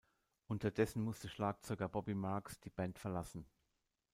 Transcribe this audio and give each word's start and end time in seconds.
Unterdessen 0.47 1.03
musste 1.03 1.29
Schlagzeuger 1.29 1.87
Bobby 1.87 2.15
Marks 2.15 2.59
die 2.59 2.71
Band 2.71 2.97
verlassen. 2.97 3.45